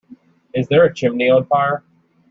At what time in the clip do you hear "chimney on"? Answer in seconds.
0.95-1.45